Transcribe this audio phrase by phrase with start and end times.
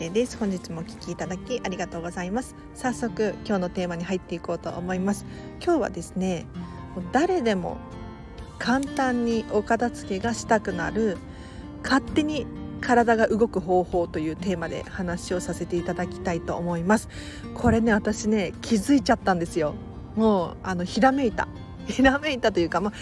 [0.00, 0.38] DJ です。
[0.38, 2.56] 本日もお聞きいただきありがとうございます。
[2.74, 5.26] 早速今日のテーマに入っていこうと思います。
[5.62, 6.46] 今日はですね
[7.12, 7.76] 誰でも
[8.58, 11.18] 簡単にお片付けがしたくなる
[11.82, 12.46] 勝手に
[12.80, 17.10] 体が動く方法というテーマで話をさせていただきたいと思います。
[17.54, 19.74] これね私ね気づいちゃったんですよ。
[20.16, 21.46] もうあのひらめいた。
[21.86, 22.92] ひらめいたというか、まあ、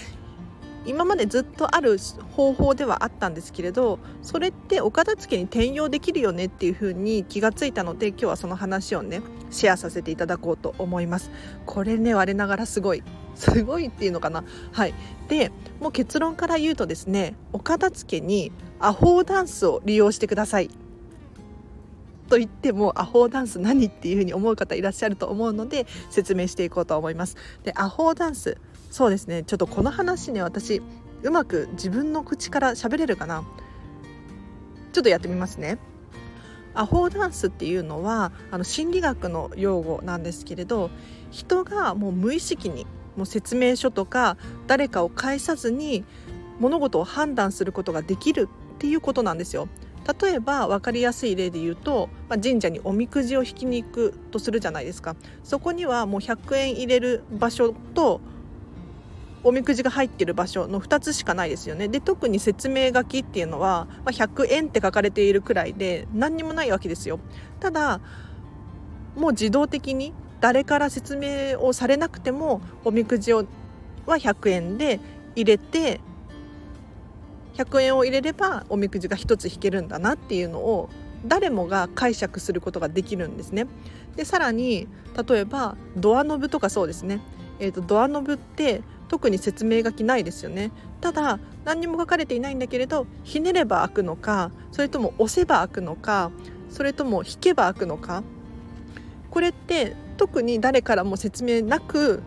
[0.88, 1.98] 今までずっとある
[2.32, 11.30] 方法ではあったんですけれどそれってお片付けに転用できるよねっていうふうに気がついたので今日はその話をねシェアさせていただこうと思います。
[11.66, 13.02] これね我ながらすごい。
[13.34, 14.42] すごいっていうのかな？
[14.72, 14.94] はい。
[15.28, 20.70] でもう結論から言うとですねお片付けにアホーダンスを利用してください。
[22.28, 27.36] と言ってもアホーダンス何っていうふうに思う方いらっしゃると思うので説明していこうと思います。
[27.62, 28.58] でアホダンス
[28.90, 29.42] そうですね。
[29.44, 30.82] ちょっとこの話ね私
[31.22, 33.44] うまく自分の口から喋れるかな。
[34.92, 35.78] ちょっとやってみますね。
[36.74, 40.90] アホーダンスっていうのはあの心理学の用語なんですけれど
[41.30, 42.86] 人がもう無意識に
[43.16, 44.36] もう説明書とか
[44.68, 46.04] 誰かを介さずに
[46.60, 49.68] 物事を判断することができるっていうことなんですよ。
[50.20, 55.16] 例えば分かりやすい例で言うと、まあ、神社におみくじを引きに行くとするじゃないですか。
[55.44, 58.20] そこにはもう100円入れる場所と
[59.44, 61.88] おみくじが入ってる場所の2つしかないですよね。
[61.88, 67.20] で特に説明書きっていうのは、まあ、100円って書かれているくらいで何にもないわけですよ。
[67.60, 68.00] ただ
[69.16, 73.44] もう自動的に誰から説明をされなくてもおみくじを
[74.06, 75.00] は100円で
[75.34, 76.00] 入れて
[77.54, 80.88] 100円を入れればおみくじが1つ引けるんだなっていうのを
[81.26, 83.66] 誰もが解釈することができるんですね。
[84.16, 84.88] でさらに
[85.28, 87.20] 例えばドアノブとかそうですね、
[87.58, 90.70] えーと、ドアノブって特に説明書きないですよね
[91.00, 96.30] ただ何にも書かれていないんだけれどひねれば開くのかそれとも押せば開くのか
[96.70, 98.22] それとも引けば開くのか
[99.30, 102.22] これって特に誰からも説明なく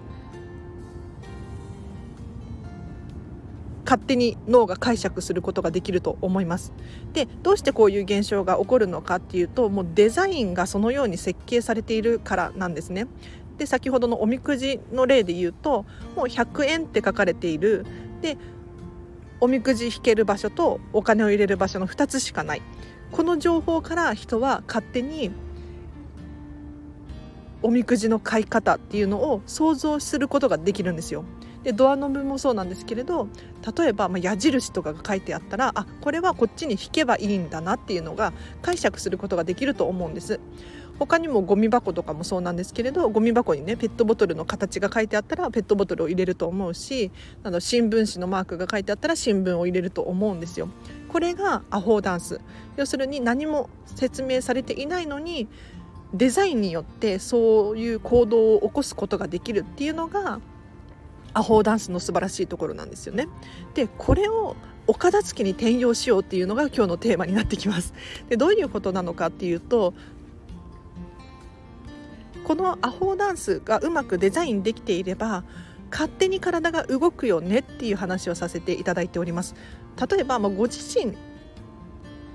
[3.91, 6.71] 勝手に脳が解釈することができると思います。
[7.11, 13.07] でどうしてこういう現象が起こるのかっていうともうデザインがそのように設計されているからなんですね。
[13.57, 15.85] で先ほどのおみくじの例で言うと
[16.15, 17.85] もう100円って書かれている
[18.21, 18.37] で
[19.39, 22.61] おみくじ引ける場所とお金を入れる場所の2つしかない
[23.11, 25.31] この情報から人は勝手に
[27.63, 31.23] おみくじの買い方っていうのを想像することができるんですよ。
[31.63, 33.27] でドアノブもそうなんですけれど
[33.77, 40.39] 例えば、ま、矢印とかが書いてあったらあこれはこっちに引けばいいんだなっていうのが解釈することができると思うんです。
[41.01, 47.11] 他にもゴミ箱とかもそうなんですけれどゴミ箱にねペットボトルの形が書いてあったらペットボトルを入れると思うし
[47.43, 50.69] あの新聞紙のマークが書いてあったら新聞を入れると思うんですよ。
[51.09, 52.39] これがアホーダンス
[52.77, 55.47] 要するに何も説明されていないのに
[56.13, 60.39] デザインによってそういう行動を起こすことができるっていうのが
[61.33, 63.27] アホーダンスの素晴らしいところなんですよね。
[63.73, 67.95] でこれをお片付けに転用しようっていうのが今日のテーマになってきます。
[68.29, 69.93] でどういうことなのかっていうと
[72.51, 75.45] このアホーダンスがうまくデザインできていれば
[75.89, 79.55] 勝手に体が動くよねっていう話をさせていただいております。
[80.09, 81.15] 例えば、まあ、ご自身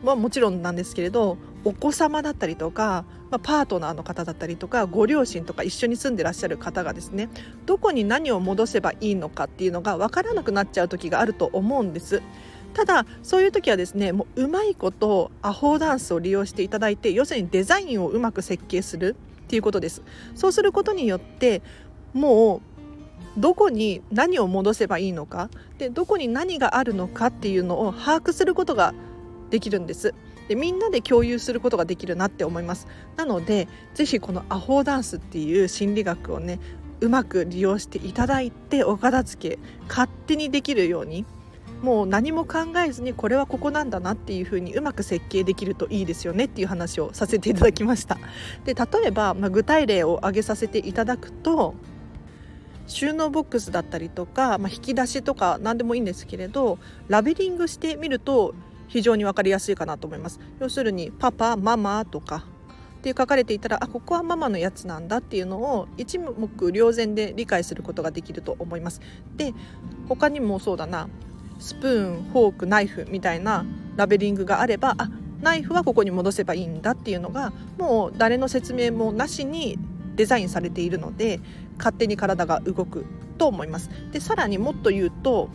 [0.03, 7.29] はもちろんなんですけれどお子様だったりとか、まあ、パートナーの方だったりとかご両親とか一緒に住んでらっしゃる方がですね
[7.67, 12.23] どこに何を戻せばいいのかっていうのが分からなくなっちゃう時があると思うんです。
[12.73, 19.15] ただそういう時はですねもううまいことアホーダンスを利用していただいて要するにデザインをうまく設計する
[19.47, 20.03] っていうことです。
[20.35, 21.63] そうすることによって
[22.13, 28.95] もうどこに何を戻せばいいのかでどこに何があるのかっていうのを把握することが
[29.51, 30.15] できるんです。
[30.49, 32.89] でみんなで共有することができるなって思います。
[33.17, 36.59] なのでぜひこのアホーダンスっていう心理学をね
[37.01, 41.25] うまく利用していただいてお片付け勝手にできるように
[41.83, 48.19] もう何も考えずにこれはここなんだなっていうふうにうまく設計できるといいですよねっていう話をさせていただきました。
[48.65, 51.75] で例えば、まあ、具体例を挙げさせていただくと
[52.87, 56.79] 収納ボックスだったりとか、まあ、引き出しとか何でもいいんですけれど
[57.09, 58.55] ラベリングしてみると
[58.89, 60.41] 非常に分かりやすいかなと思います。
[60.61, 62.45] 要するにパパママとか
[62.99, 66.35] って書かれていたらあここはママのやつなんだっていうのを一目
[66.71, 69.01] 瞭然で理解することができると思います。
[69.37, 69.53] で
[70.09, 71.09] 他にもそうだな。
[71.59, 73.65] スプーンフォークナイフみたいな
[73.97, 75.09] ラベリングがあればあ
[75.41, 79.79] ナイフはここに戻せばいいんだっていうのがもう誰の説明もなしに
[80.17, 81.41] デザインされているので
[81.79, 83.05] 勝手に体が動く
[83.39, 83.91] と思います。
[84.13, 85.51] でさらにもっと言うと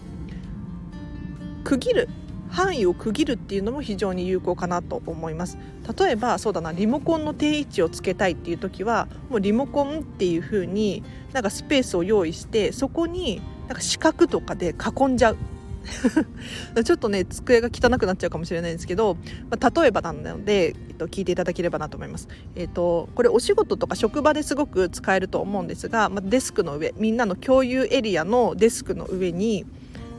[1.63, 2.09] 区切る
[2.49, 5.57] 範囲を区切るっていうのも非常に有効かなと思います。
[5.97, 11.03] 例えばそうだなリモコンの定位置をつけたいっていう時はもうリモコンっていう風に
[11.33, 15.37] なんかスペースを用意してそこになんか四角とかで囲んじゃう。
[16.83, 19.17] ちょっとね机が汚くなっちゃうかもしれないんですけど、
[19.49, 22.27] まあ、例えばなので、えっと、聞いていただければなと思います。
[22.55, 29.65] えっと、これお仕事とか職場ですごく使えると思うんですが、まあ、デスクの上みんなの共有エリアのデスクの上に、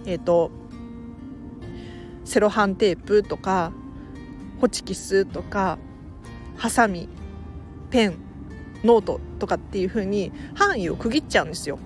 [0.07, 0.51] えっと、
[2.25, 3.73] セロハンテープとか
[4.61, 5.79] ホチキスとか
[6.57, 7.09] ハサミ
[7.91, 8.15] ペン
[8.85, 11.79] ノートとかっていう風に範囲を区切っちゃうんですよ。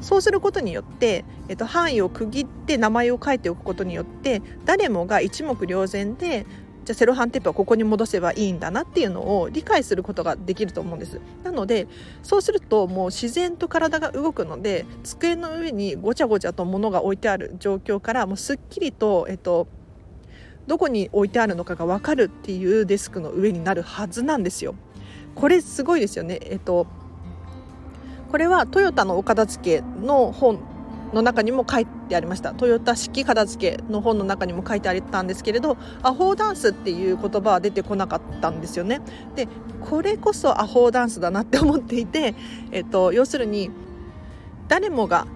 [0.00, 6.46] そうすることによって、えっと、範囲を区切って名前を書いておくことによって誰もが一目瞭然で
[6.84, 11.86] じゃあセロハンテープはここに戻せばいいんだなっていうのを理解することができると思うんですなので
[12.22, 19.68] そうするともう自然と体が動くので机の上にごちゃごちゃと物が置いてある状況からもうすっきりと、えっと、
[20.66, 24.74] どこに置いてあるのかが分かるっていうデスクの上になるはずなんですよ。
[25.34, 26.40] これすごいですよね。
[26.42, 26.86] えっと
[28.30, 30.60] これはトヨタのお片付けの本
[31.12, 32.54] の中にも書いてありました。
[32.54, 39.00] トヨタ式片付けの本の中にも書いてあったんですけれどアホーダンスっていう言葉は出てこなかったんですよね。
[39.34, 39.48] で
[39.80, 42.34] これこそアホーダンスだなって思っていて、
[42.70, 43.70] えっと、要するに
[44.68, 45.26] 誰もが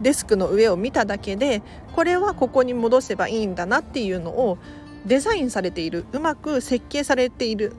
[0.00, 1.62] デスクの上を見ただけで
[1.94, 4.56] これはここに戻せばいいんだなっていうのを
[5.04, 6.06] デザインされている。
[6.12, 7.74] うまく設計されている。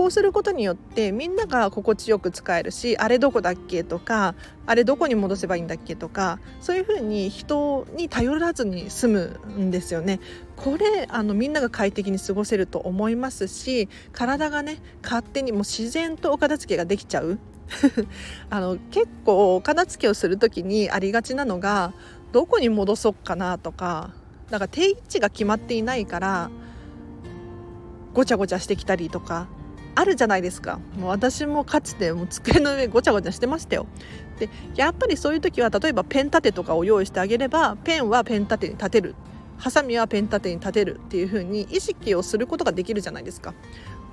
[0.00, 10.18] こうすることによってみんなが心地よく使えるしあれどこだっけとかあれどこに戻せばいいんだっけとかそういうふうに人に頼らずに済むんですよね。
[10.56, 17.38] これあのみんなが快適に過ごせると思いますし体がね勝手にもう自然とお片付けができちゃう
[18.48, 21.92] あの結構お片付けをする時にありがちなのが
[22.32, 24.14] どこに戻そうかなとか
[24.48, 26.50] だか定位置が決まっていないから
[28.14, 29.46] ごちゃごちゃしてきたりとか
[30.00, 30.80] あるじゃないですか。
[30.98, 33.86] もう私もかつてもう机の上ごちゃごちゃしてましたよ。
[34.38, 39.14] でやっぱりそういう時は例えばペン立てとかを用意してあげればペンはペン立てに立てる。
[39.58, 43.52] ハサミはペン立てに立てるっていう風に意識をすることができるじゃないですか。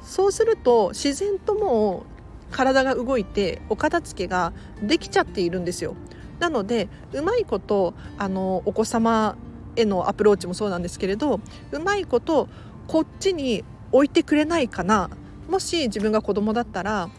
[0.01, 2.04] そうすると自然とも
[2.51, 4.51] う体が動いてお片付けが
[4.81, 5.95] できちゃっているんですよ。
[6.40, 9.38] なのでうまいことあのお子様
[9.78, 11.40] へのアプローチもそうなんですけれど
[11.72, 12.50] うまいこと
[12.88, 13.63] こっちに
[13.94, 15.10] 置いてくれないかな。
[15.49, 17.09] もし自分が子供だったら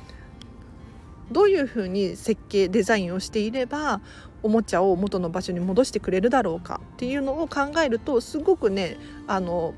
[1.30, 4.00] どういうふうに設計デザインをしていれば
[4.42, 8.96] おもちゃを元の場所に戻してくれるだろうかっていうのを考えるとすごくね
[9.26, 9.74] あの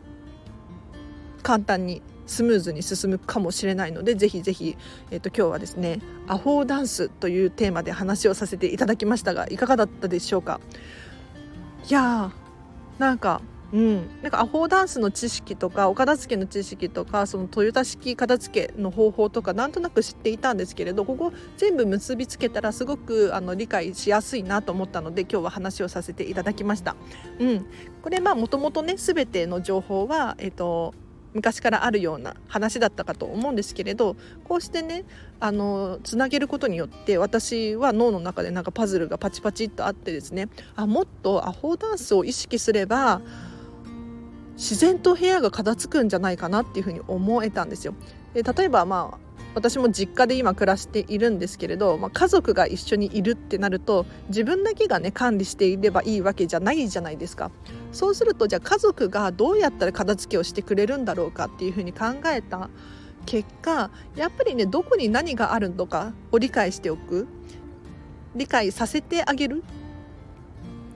[1.42, 4.76] 簡単にスムーズに進むかもしれないのでぜひぜひ、
[5.10, 10.60] えーと、今日はですねアホーダンスというテーマで話をさせていただきましたがいかがだったでしょうか？
[11.88, 13.40] いやーなんか
[13.72, 26.96] うん、なんかアホーダンスの知識とかお片付けの知識とかそのトヨタ式片付けの方法とかなんとなく知っていたんですけれどここ全部結びつけたらすごくあの理解しやすいなと思ったので今日は話をさせていただきました。
[27.38, 27.66] うん、
[28.02, 30.94] これまあもともとね全ての情報は、えっと
[31.32, 35.04] 昔からあるような話だったかと思うんですけれどこうしてね
[35.38, 43.20] あのつなげることによって私は脳の中でなんかパズルがパチパチっとあってですねあもっとアホダンスを意識すれば
[44.60, 47.94] 自然と部屋が片付くんじゃないかなっていうふうに思えたんですよ。
[48.34, 49.18] で例えばまあ
[49.54, 57.50] 私も実家で今暮らしているんですけれど、まあ、家族が一緒にいるってなると自分だけがね管理していればいいわけじゃないじゃないですか
[57.90, 62.70] そうするとじゃあ家族がどうやったら片付けをしてくれるんだろうかっていうふうに考えた
[63.26, 67.26] 結果やっぱりねどこに何があるのかを理解しておく
[68.36, 69.64] 理解させてあげる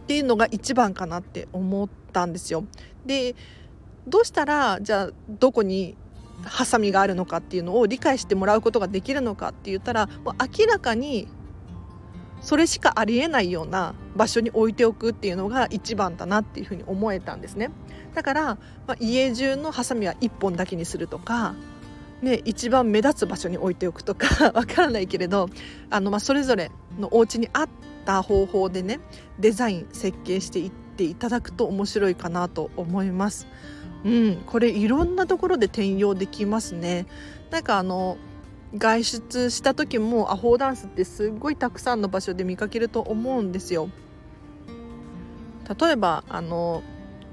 [0.04, 2.64] っていうのが一番かなって思ったんですよ。
[3.06, 3.34] で
[4.06, 5.96] どうしたらじゃあどこに
[6.44, 11.28] ハサミがあるのかっていうのを理解してもらうことができるのかって言ったらもう明らかに
[12.40, 17.70] それしかありえないような場所に置いておくっていうのが一番だなっていうふうに思えたんですね。
[18.14, 18.44] だから、
[18.86, 21.54] まあ、家中のハサミは1本だけにするとか、
[22.20, 25.48] ね、一番目立つ場所に置いておくとか わからないけれど
[25.88, 27.68] あの、まあ、それぞれのお家に合っ
[28.04, 29.00] た方法でね
[29.38, 33.46] デザイン設計していってていただくと面白いかなと思います。
[34.04, 37.06] うん、これいろんなところで転用できますね。
[37.50, 38.16] なんかあの
[38.76, 43.88] 外出した時もアホーダンスってすっごいたくさんの場所で見かけると思うんですよ。
[45.80, 46.82] 例えばあの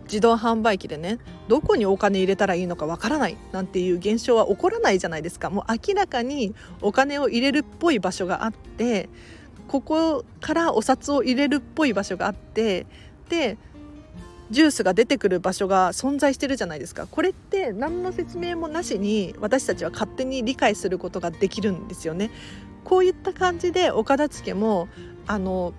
[0.03, 9.09] 自動販売機でねどこにお金入れたらいいのかわからないなんていう現象は起こらないじゃないですかもう明らかにお金を入れるっぽい場所があって
[9.67, 12.85] ここからお札を入れるっぽい場所があって
[13.31, 13.57] で
[14.51, 17.07] ジュースが出てくる場所が存在してるじゃないですか。
[17.09, 22.29] これって何の説明もなしに私たちは勝手に理解することができるんですよね。
[22.83, 24.89] こういった感じでお片付けも
[25.25, 25.73] あの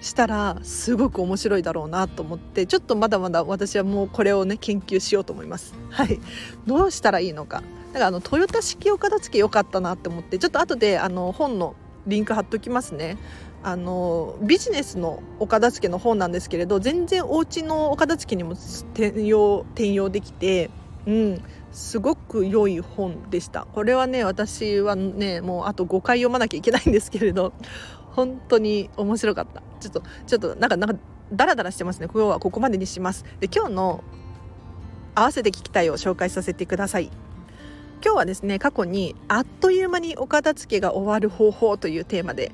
[0.00, 5.74] したらすごく面白いだろうなと思ってちょっとまだまだ私はもうこれをね研究しようと思います。
[5.90, 6.18] はい。
[6.66, 7.62] どうしたらいいのか。
[7.92, 11.74] だからあのトヨタ式お片付け良かったなって思ってちょっと後であの本の
[12.06, 13.18] リンク貼っときますね。
[13.62, 20.70] あのビジネスのお片付けの本なんですけれど全然お家のお片付けにも転用転用できて、
[21.06, 23.66] うん、すごく良い本でした。
[23.72, 27.52] これはね私はねもうあと5回読まなきゃいけないんですけれど
[28.12, 29.62] 本当に面白かった。
[29.78, 30.96] ちょっとちょっとなんかなんか
[31.32, 32.08] ダラダラしてますね。
[32.12, 33.24] 今日はここまでにします。
[33.40, 34.04] で今日の
[35.14, 37.10] 合わせて聞きたいを紹介させてください。
[38.02, 42.52] 今日はですね過去にあっという間にお片付けが終わる方法というテーマで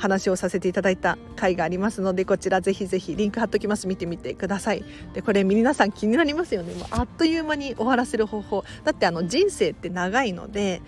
[0.00, 3.86] 話をさせていただいた回がありますのでこちらぜひぜひリンク貼っときます。
[3.86, 4.82] 見てみてください。
[5.12, 6.72] でこれ皆さん気になりますよね。
[6.72, 8.64] もうあっという間に終わらせる方法。
[8.82, 10.80] だってあの人生って長いので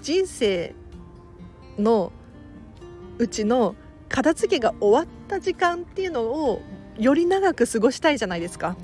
[0.00, 0.72] 人生
[1.78, 2.12] の
[3.18, 3.74] うちの
[4.08, 6.62] 片付けが終わった時間っていうのを
[6.96, 8.76] より長く過ごしたいじゃないですか。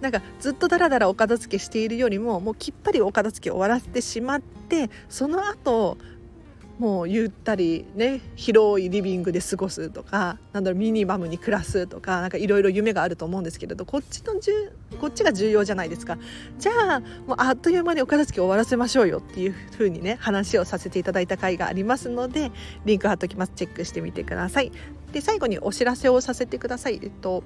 [0.00, 5.96] なんかずっとダラダラお片付けしているよりももうきっぱりお片付け終わらせてしまってその後
[6.78, 16.18] もうゆったりね広いリビングで過ごすとかなんだろうミニマムに暮らすとかなんかいろいろ夢があると思うんですけれどこっちのじゅこっちが重要じゃないですか。
[16.58, 22.50] じゃあもうあっという間にお片付け終わらせましょうよっていう風にね話をさせていただいた回がありますので
[22.84, 23.52] リンク貼っときます。
[23.54, 24.72] チェックしてみてください。
[25.12, 26.98] で最後にお知らせをさせてください。
[27.02, 27.44] えっと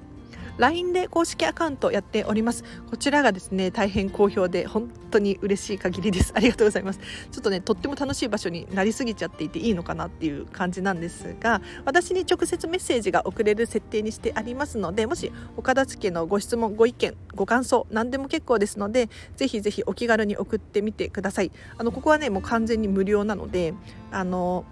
[0.59, 2.65] LINE で公式アカウントやっております。
[2.89, 6.33] こちらがですね大変好評で本当に嬉しい限りです。
[6.35, 6.99] ありがとうございます。
[7.31, 21.51] ちょっとねとっても楽しい場所になりすぎちゃっていていいのかなっていう感じなんですが私に直接メッセージが送れる設定にしてありますのでもしお片付のご質問ご意見ご感想何でも結構ですのでぜひぜひお気軽に送ってみてください。
[21.77, 23.73] あのここはねもう完全に無料なので
[24.11, 24.65] あの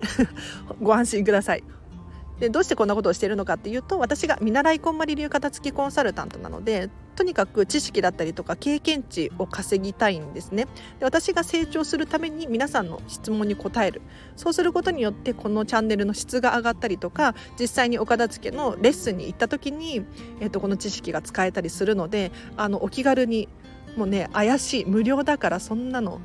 [0.82, 1.64] ご安心ください。
[2.42, 10.66] でどうしてこんなことをしているのかっていうと私が見習いこんまり流片付きコンサルタントなのでとにかく知識だったりとか経験値を稼ぎたいんですね。
[10.98, 14.02] で私が成長するために皆さんの質問に答える。
[14.34, 20.04] そうすることによってこのチャンネルの質が上がったりとか実際にお片付けのレッスンに行った時に、
[20.40, 23.48] えー、とこの知識が使えたりするのであのお気軽に
[23.96, 26.20] もうね怪しい無料だからそんなの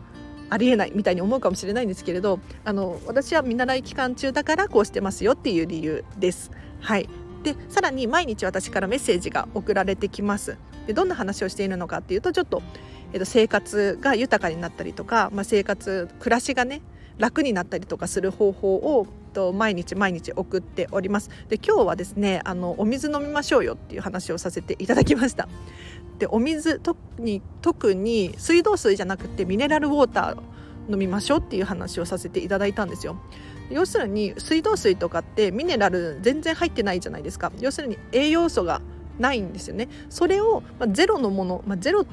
[0.50, 6.52] ありえないみたいに思うかもしれないんですけれどあの私は見習い期間中だからこうしてますよっていう理由です。
[6.80, 7.10] はい。
[7.44, 10.58] でさらに毎日私からメッセージが送られてきます。
[10.86, 12.62] でどんな話をしているのかっていうとちょっと、
[13.14, 16.82] えっと、生活が豊かになったりとか、まあ、生活暮らしがね
[17.18, 21.30] 楽になったりとかする方法をと毎日毎日送っております。
[21.48, 25.48] で今日はですねあのお水飲みましょうよっていう話をさせていただきました。
[26.20, 33.18] でお水特に特に水道水じゃなくてミネラルウォーター飲みましょうっていう話をさせていただいたんですよ。
[33.70, 37.52] 要するに水道水とかってミネラル全然入ってないじゃないですか。
[37.60, 38.82] 要するに栄養素が
[39.20, 39.90] ないんですよね。
[40.10, 42.06] それを、ま、ゼロのもの、まあ、ゼロっ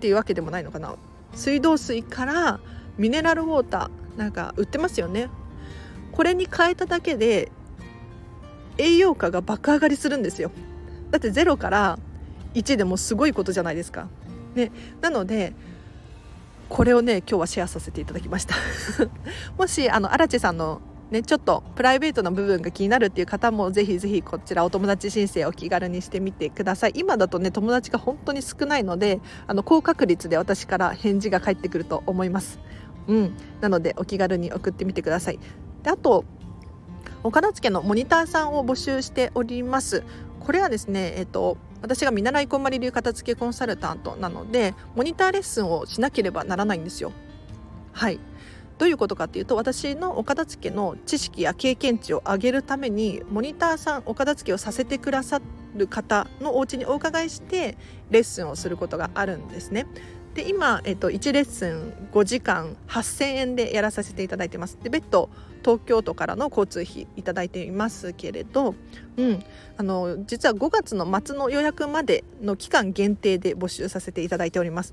[0.00, 0.94] ていうわけでもないのかな。
[1.34, 2.60] 水道水から
[2.96, 5.28] ミネラルウォーターなんか売ってますよね。
[6.12, 7.50] これに変えただけで
[8.78, 10.50] 栄養価が爆上がりするんですよ。
[11.10, 11.98] だって0から
[12.54, 14.08] 1でもすごいことじゃないですか。
[14.54, 14.70] ね、
[15.00, 15.52] なので
[16.68, 18.54] これをね今日はシェアさせていただきました。
[19.58, 20.80] もしあの荒地さんの
[21.10, 26.92] ね、ちょっとプライベートな部分が気になるっていう方もぜひぜひこちらお友達申請お気軽にしてみてください。
[26.96, 32.58] 今だとね友達が本当に少ないのであの高確率で私から返事が返ってくると思います。
[33.06, 33.36] うん。
[33.60, 35.38] なのでお気軽に送ってみてください。
[35.82, 36.24] であと
[37.22, 40.02] お片付のモニターさんを募集しております。
[40.40, 47.12] これはですね、えっと、私が見習いこんまり流片付けコンサルタントなのでモニターレッスンをしなければならないんですよ。
[47.92, 48.18] はい
[48.78, 55.42] どういうことかっていうと私のお片付けの知識や経験値を上げるためにモニターさんお片付けをさせてくださ
[55.76, 57.76] る方のお家にお伺いして
[58.10, 59.86] レッスンをすることがあるんですね。
[60.34, 64.78] で今、えっと、1レッスン5時間8000円でやらさせていただいてます。
[64.82, 65.30] で別途
[65.64, 68.74] 東京都からの交通費いただいていますけれど、
[69.16, 69.42] うん、
[69.78, 74.92] あの実は5月の末の予約までの期間限定で募集させていただいております。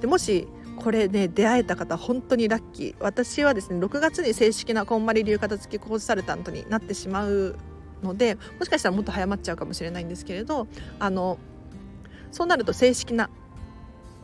[0.00, 7.56] でもしこれね出会えた方本当にラッキー私はですね6月に正式なこんまり流片付きコンサルタントになってしまう
[8.02, 10.68] のでもしかしたらもっと早まっちゃうかもしれないんですけれど
[10.98, 11.38] あの
[12.30, 13.28] そうなると正式な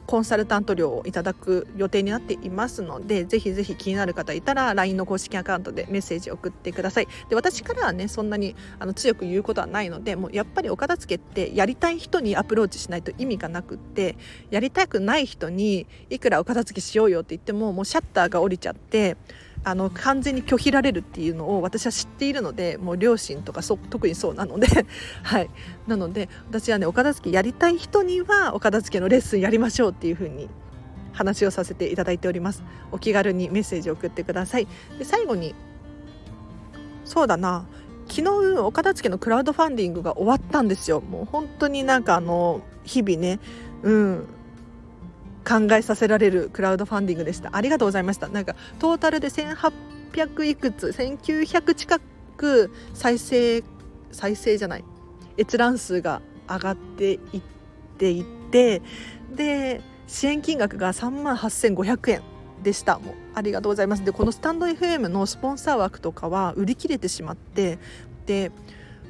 [0.06, 7.08] コンサルタント料をいただく予定になっていますのでぜひぜひ気になる方いたら LINE の公式アカウントでメッセージを送ってください。
[7.28, 14.16] で私からはねそんなにあの強く言うことはないのでもうやっぱりお片付けってやりたい人にアプローチしないと意味がなくって
[14.50, 19.16] やりたくない人にいくらお片付けしようよって言ってももうシャッターが降りちゃって
[19.64, 24.66] あの完全に拒否られるっていうのを私は知っているのでもう両親とかそ特にそうなので
[25.25, 25.50] はい。
[25.87, 30.49] なので私はねお片付けやりたい人にはお片付けのレッスンやりましょうっていう風に
[31.12, 32.62] 話をさせていただいております。
[32.92, 34.68] お気軽にメッセージを送ってください。
[34.99, 35.54] で最後に
[37.04, 37.66] そうだな。
[38.06, 41.00] 昨日お片付けのクラウドファンディングが終わったんですよ。
[41.00, 43.40] もう本当になんかあの日々ね。
[43.83, 44.26] うん。
[45.46, 47.50] 考えさせられるクラウドファンディングでした。
[47.52, 48.28] ありがとうございました。
[48.28, 52.00] なんかトータルで1800いくつ1900近
[52.36, 53.62] く再生
[54.10, 54.84] 再生じゃない。
[55.36, 57.20] 閲覧数が上がっていっ
[57.98, 58.82] ていて
[59.34, 62.22] で支援金額が3万8500円
[62.62, 62.98] でした。
[62.98, 64.04] もうありがとうございます。
[64.04, 67.78] でこのスタンド FM のスポンサー枠とかは売り切れてしまって
[68.26, 68.52] で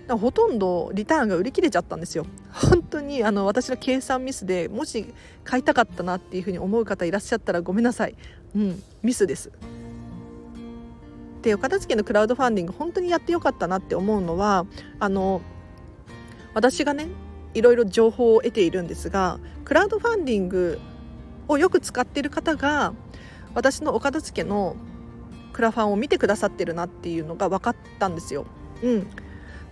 [0.09, 2.27] ほとんどリターンが売り切れちゃったんですよ。
[2.53, 5.13] 本当にあの私の計算ミスでもし
[5.45, 8.15] 買いたかったなっていうふうに思う方いらっしゃったらごめんなさい。
[8.55, 9.51] うんミスです。
[11.43, 14.67] でお片付けのクラウドファンディング本当にやってよかったなって思うのは
[14.99, 15.43] あの
[16.55, 17.09] 私がね
[17.53, 20.81] いろいろ情報を得ているんですがクラウドファンディング
[21.49, 22.95] をよく使っている方が
[23.55, 24.77] 私のお片付けの
[25.53, 28.47] クラファンを見てくださってるなっていうのが分かったんですよ。
[28.83, 29.07] うん、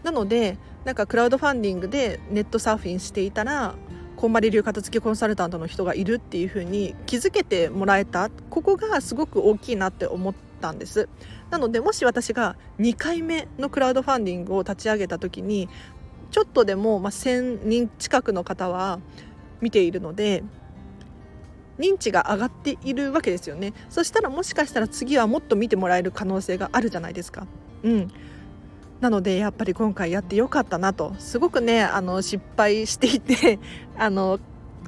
[0.02, 3.74] なのでなんかクラウドファンディングでネットサーフィンしていたら
[4.16, 8.30] こんまり流片付けコンサルタントの人がいるっていう風に気づけてもらえた。
[8.50, 11.08] ここがすごく大きいなって思ったんです。
[11.50, 15.68] なのでもし私が2回目のクラウドファンディングを立ち上げた時に
[16.30, 19.00] ちょっとでも、まあ、1,000人近くの方は
[19.60, 20.44] 見ているので
[21.78, 23.74] 認知が上がっているわけですよね。
[23.90, 27.46] そしたらもしかしたら次はもっと見てもらえる可能性があるじゃないですか。
[27.82, 28.12] うん。
[29.02, 31.12] なのでやっぱり今回やってよかったなと。
[31.18, 33.58] すごくねあの失敗していて
[33.98, 34.38] あの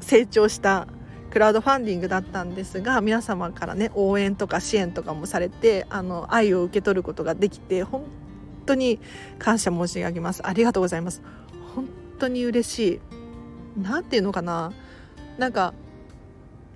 [0.00, 0.86] 成長した
[1.30, 8.04] クラウドファンディングだったんですが皆様からね応援とか支援とかもされてあの愛を受け取ることができて本
[8.66, 9.00] 当に
[9.40, 10.46] 感謝申し上げます。
[10.46, 11.20] ありがとうございます。
[11.74, 11.88] 本
[12.20, 13.00] 当に嬉しい。
[13.82, 14.72] 何て言うのかな。
[15.38, 15.74] なんか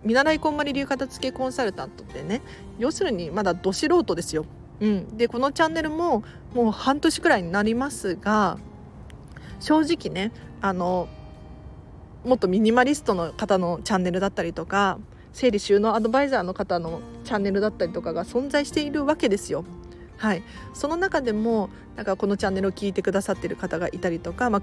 [0.02, 2.42] 見習いこんまり流片付けコンサルタントってね
[2.80, 4.44] 要するにまだど素人ですよ。
[4.80, 6.22] うん、でこのチャンネルも
[6.54, 8.58] もう半年くらいになりますが
[9.60, 11.08] 正直ねあの
[12.24, 14.98] もっとミニマリストの方のチャンネルだったりとか
[15.32, 19.64] 整理収納アドバイザーの方のチャンネルだったりとかが存在しているわけですよ。
[20.16, 20.42] はい、
[20.74, 24.62] その中でもなんかこのチャンネルを聞いてくださってる方がいたりとか、まあ、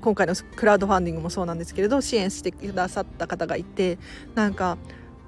[0.00, 3.98] 今回のクラウドファンディングもそうなんですけれど支援してくださった方がいて
[4.36, 4.78] なんか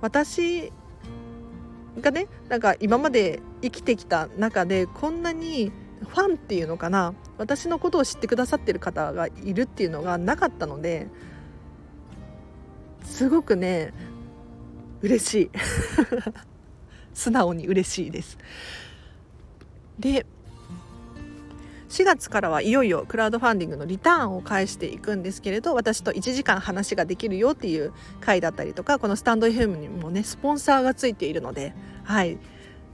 [0.00, 0.72] 私
[1.98, 11.08] がねなんか今まで生きてきた中でこんなにファンっていうのかな私のことを知ってくださってる方がいるっていうのがなかったので
[13.02, 13.92] すごくね
[15.00, 15.50] 嬉しい
[17.14, 18.38] 素直に嬉しいです。
[19.98, 20.24] で
[21.88, 31.74] 4月からはいよいよクラウドファンディングのリターンを返していくんですけれど私と1時間話ができるよっていう回だったりとかこのスタンド FM にもねスポンサーがついているので
[32.04, 32.38] はい。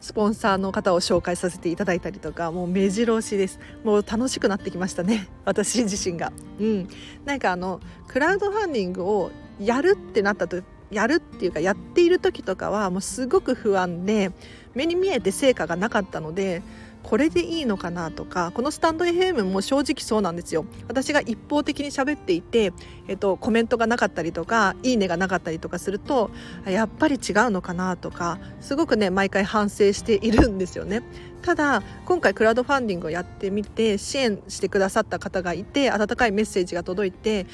[0.01, 3.59] スポンサーの方を紹介させていただいたりとかもう目白押しです。
[3.85, 6.31] もう楽しくなってきましたね 私自身が。
[6.61, 6.89] うん。
[7.25, 14.31] なんかあのクラウドファンディングをやるってなったとやるっていうかやっている時とかはもうすごく不安で
[14.75, 16.63] 目に見えて成果がなかったので
[17.05, 20.65] これでいいのかなとかこのスタンド FM も正直そうなんですよ。
[20.89, 22.73] 私が一方的に喋っていて、
[23.07, 26.31] えっと、コメントがなかったりとかいいねがなかったりとかすると
[26.67, 31.03] やっぱり違うのかなとかすごくね毎回反省しているんですよね。
[31.43, 37.47] ただ今回クラウドファンディングをやってみて支援してくださった方がいて温かいメッセージが届いて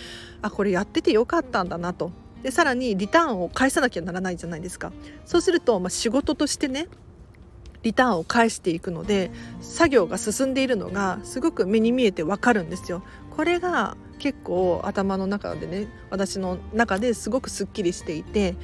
[0.42, 2.12] あこれやっててよかったんだなと。
[2.44, 4.92] でさらにリターンを返さなきゃならないじゃないですか。
[5.26, 6.86] そうすると、まあ、仕事としてね
[7.82, 13.02] リターンを返していくので作業が進んでいるのがすごく目に見えてわかるんですよ。
[13.30, 18.54] これが結構頭の中でね私の中ですごくすっきりしていて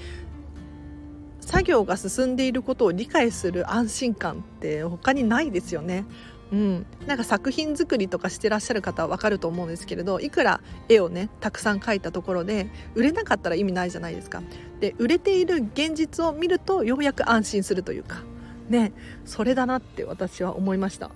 [1.41, 6.05] 作業が進んでいることを理解する安心感って他にないですよね。
[6.53, 14.43] うん、なんか作品作りとかしてらっしゃる方は分かると思うんですけれどいくら絵をねたくさん描いたところで売れなかったら意味ないじゃないですか。
[14.79, 18.23] で売れている現実を見るとようやく安心するというか
[18.69, 18.93] ね
[19.25, 21.11] それだなって私は思いました。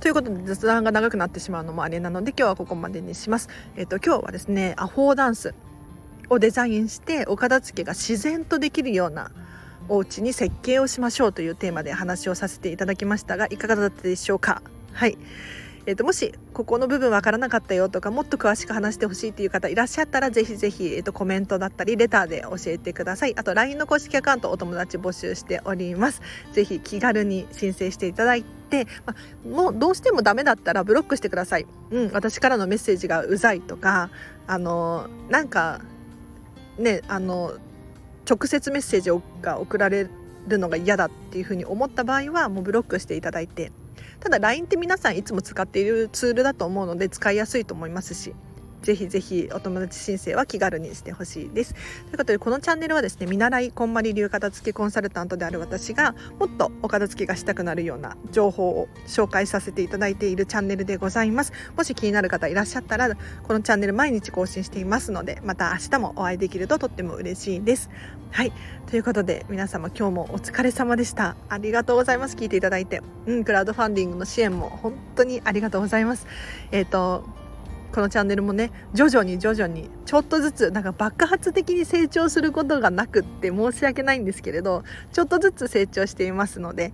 [0.00, 3.48] ということで雑談が長くなってしまうのもあれなので今日はここまでにします。
[3.76, 5.54] えっ、と今日はですねアホーダンス
[6.28, 9.30] をデザインしてお片付けが自然とできるような
[9.88, 14.62] お家に設計をしましょうというテーマで話をさせていただきましたがいかがだったでしょうか？
[14.92, 15.16] はい
[15.86, 23.34] えーと、もしここの部分わからなかったよとかもっと詳しく話してほしいという方いらっしゃったらぜひぜひ、えーと、コメントだったりレターで教えてください。
[23.36, 26.22] あと LINE の公式アカウントお友達募集しております。
[26.52, 29.14] ぜひ気軽に申請していただいて、ま
[29.48, 34.10] もうどうしてもダメだったらブロックしてください、うん、私からのメッセージがうざいとか
[34.46, 35.80] あのなんか
[36.78, 37.52] ねあの
[38.28, 39.10] 直接メッセージ
[39.42, 40.08] が送られ
[40.48, 43.70] るのが嫌だっていうふうに思った場合はもうブロックしていただいて。
[44.24, 48.34] ただ LINE って皆さんいつも使っているツールだと思うので使いやすいと思いますし。
[48.84, 51.72] ぜひぜひお友達申請は気軽にしてほしいです。
[51.72, 61.52] ということでこのチャンネルはですね見習いこんまり流片付けコンサルタントである私がもっとお片付けがしたくなるような情報を紹介させていただいているチャンネルでございます。
[61.76, 67.88] もし気になる方いらっしゃったらこのチャンネル毎日更新していますのでまた明日もお会いできるととっても嬉しいです。
[68.32, 68.52] はい
[68.90, 71.36] ということで皆様今日もお疲れ様でした。
[71.48, 76.26] ありがとうございます聞いていただいて、うん、クラウドファンディングの支援も本当にありがとうございます。
[76.70, 77.24] えっ、ー、と
[77.94, 86.92] このチャンネルもね徐々に徐々にちょっとずつなんか爆発的に成長することがなくって申し訳ないんですけれどちょっとずつ成長していますので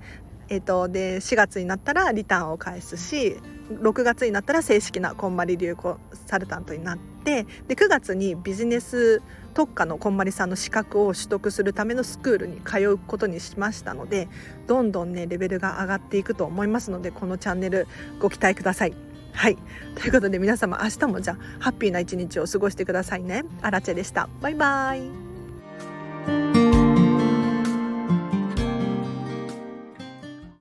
[0.53, 3.37] えーと、で4月になったらリターンを返すし
[3.71, 9.23] 6月になったら正式なこんまり流コンサルタントになってで9月にビジネス
[9.55, 14.29] 特化のこんまりさんの資格を取得するためのスクールに通うことにしましたので
[14.67, 17.87] どんどんねレベルが上がっていくと思いますのでこのチャンネル
[18.19, 19.10] ご期待ください。
[19.33, 19.57] はい。
[19.95, 23.45] ということで皆様明日もじゃあハッピーな一日を過ごしてくださいね。
[23.63, 24.29] アラチェでした。
[24.41, 25.30] バイバイ。